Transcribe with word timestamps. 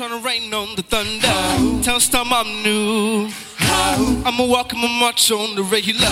rain 0.00 0.54
on 0.54 0.76
the 0.76 0.82
thunder. 0.82 1.82
Tell 1.82 1.98
Storm 1.98 2.32
I'm 2.32 2.62
new. 2.62 3.28
I'ma 3.58 4.46
walk, 4.46 4.72
I'ma 4.72 4.86
march 4.86 5.32
on 5.32 5.56
the 5.56 5.62
regular. 5.64 6.08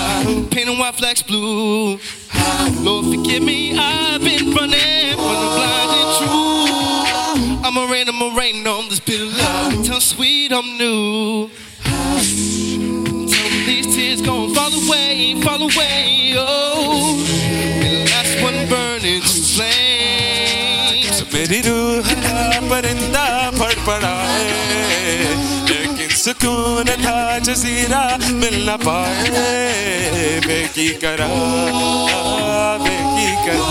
Painting 0.51 0.77
white 0.77 0.97
flags 0.97 1.23
blue. 1.23 1.99
Lord, 2.81 3.07
forgive 3.07 3.45
me, 3.45 3.79
I've 3.79 4.21
been 4.21 4.53
running, 4.55 5.17
but 5.17 5.37
I'm 5.37 5.55
blind 5.57 5.91
and 6.01 6.17
true. 6.19 7.65
I'ma 7.65 7.91
rain, 7.91 8.09
I'ma 8.09 8.37
rain 8.37 8.67
on 8.67 8.89
this 8.89 8.99
bitter 8.99 9.25
love. 9.25 9.87
Tell 9.87 10.01
sweet 10.01 10.53
I'm 10.53 10.77
new. 10.77 11.49
Tell 11.85 13.51
me 13.51 13.67
these 13.67 13.95
tears 13.95 14.21
gon' 14.21 14.53
fall 14.53 14.73
away, 14.73 15.41
fall 15.43 15.63
away, 15.63 16.35
oh. 16.37 16.76
फड़फड़ाए 23.87 24.45
लेकिन 25.69 26.09
सुकून 26.17 26.85
था 26.85 27.39
जजीरा 27.39 28.19
मिल 28.31 28.71
न 28.71 28.77
पाए। 28.77 30.41
बेकी 30.47 30.89
करा 30.89 31.29
बेकी 32.83 33.29
करा। 33.47 33.71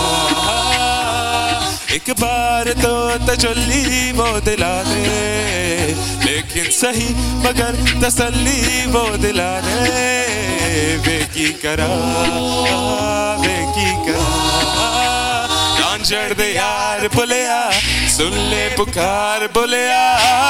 एक 1.94 2.10
बार 2.20 2.72
तो 2.72 2.94
तजल्ली 3.26 4.12
वो 4.12 4.28
दिला 4.40 4.74
दे। 4.82 5.04
लेकिन 6.24 6.70
सही 6.70 7.08
मगर 7.44 7.74
तसल्ली 8.04 8.86
वो 8.86 9.04
दिला 9.16 9.52
दे। 9.60 10.96
बेकी 10.98 11.48
करा 11.52 11.92
बेकी 13.36 13.90
करा। 14.06 14.25
चढ़ 16.06 16.32
दे 16.32 16.46
यार 16.46 17.06
बोलिया 17.14 17.58
सुन 18.08 18.34
ले 18.50 18.68
पुकार 18.76 19.46
बोलिया 19.54 20.02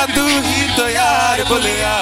तू 0.06 0.24
ही 0.46 0.64
तो 0.76 0.88
यार 0.88 1.42
बोलिया 1.44 1.92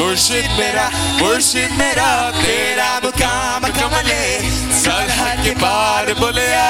मुर्शिद 0.00 0.50
मेरा 0.58 0.88
मुर्शिद 1.18 1.70
मेरा। 1.78 2.08
तेरा 2.32 2.88
मुकाम 3.04 3.66
कमले। 3.70 4.24
सरहद 4.80 5.44
के 5.44 5.54
पार 5.56 6.12
बोलिया 6.14 6.66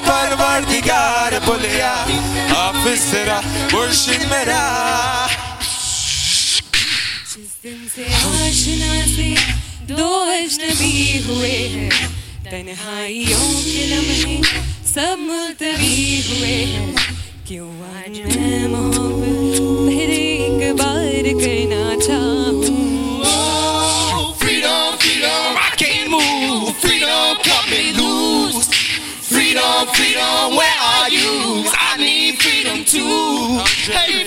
परवरदिगार 0.00 1.38
बोलिया 1.46 1.92
हाफिज 2.52 3.02
तेरा, 3.12 3.40
मुर्शिद 3.72 4.22
मेरा। 4.32 4.62
दो 9.90 10.10
अजनबी 10.32 10.96
हुए 11.26 11.56
हैं, 11.68 11.88
तन्हाइयों 12.44 13.48
के 13.62 13.86
लम्हे 13.86 14.36
सब 14.93 15.17
मुलतवी 15.19 16.21
हुए 16.29 16.55
हैं 16.73 16.95
क्यों 17.47 17.69
आज 17.95 18.19
मैं 18.35 18.67
मोहब्बत 18.69 19.57
फिर 19.89 20.09
एक 20.19 20.73
बार 20.81 21.33
करना 21.43 21.83
चाहूँ 22.05 22.83
Oh, 23.27 24.33
freedom, 24.41 24.97
freedom, 25.03 25.57
I 25.61 25.69
can't 25.81 26.09
move. 26.11 26.75
Freedom, 26.83 27.37
cut 27.47 27.65
me 27.71 27.81
loose. 27.99 28.67
Freedom, 29.29 29.87
freedom, 29.95 30.55
where 30.59 30.79
are 30.91 31.09
you? 31.15 31.31
'Cause 31.63 31.75
I 31.87 31.97
need 32.03 32.41
freedom 32.43 32.83
too. 32.93 33.59
Hey, 33.97 34.18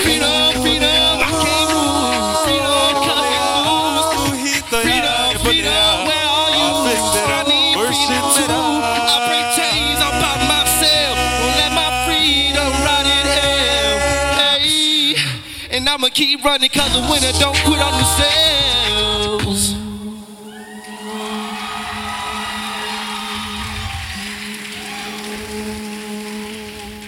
I'ma 16.02 16.08
keep 16.08 16.44
running 16.44 16.70
'cause 16.70 16.92
the 16.92 17.00
winner 17.10 17.32
don't 17.38 17.56
quit 17.64 17.80
on 17.86 17.92
themselves. 17.98 19.64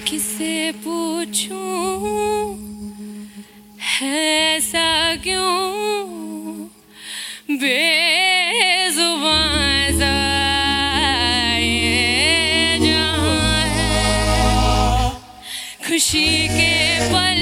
किसे 0.09 0.55
पूछूं 0.85 1.59
है 3.91 4.21
ऐसा 4.57 4.89
क्यों 5.25 5.59
बेजुबान 7.63 9.05
सा 10.01 10.17
ये 11.59 12.79
जहां 12.85 13.63
है 13.77 13.91
खुशी 15.87 16.29
के 16.59 16.75
पल 17.13 17.34